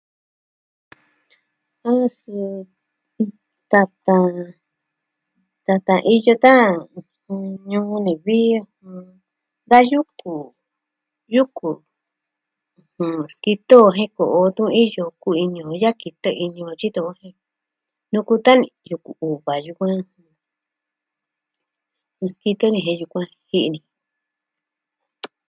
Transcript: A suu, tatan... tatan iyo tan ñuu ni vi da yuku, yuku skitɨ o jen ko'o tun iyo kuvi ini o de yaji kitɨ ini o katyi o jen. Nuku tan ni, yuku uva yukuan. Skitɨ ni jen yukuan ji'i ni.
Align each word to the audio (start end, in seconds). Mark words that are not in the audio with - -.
A 1.89 1.91
suu, 2.17 2.55
tatan... 3.71 4.33
tatan 5.65 5.99
iyo 6.15 6.33
tan 6.45 6.65
ñuu 7.69 7.93
ni 8.05 8.13
vi 8.25 8.39
da 9.69 9.77
yuku, 9.91 10.33
yuku 11.35 11.69
skitɨ 13.33 13.75
o 13.87 13.89
jen 13.97 14.09
ko'o 14.17 14.39
tun 14.55 14.69
iyo 14.83 15.03
kuvi 15.21 15.39
ini 15.43 15.59
o 15.67 15.69
de 15.71 15.77
yaji 15.83 15.97
kitɨ 16.01 16.29
ini 16.45 16.59
o 16.63 16.67
katyi 16.69 16.87
o 17.09 17.11
jen. 17.19 17.35
Nuku 18.11 18.33
tan 18.45 18.57
ni, 18.61 18.67
yuku 18.89 19.11
uva 19.27 19.53
yukuan. 19.65 19.99
Skitɨ 22.33 22.65
ni 22.71 22.79
jen 22.85 22.99
yukuan 23.01 23.27
ji'i 23.49 23.67
ni. 23.73 23.79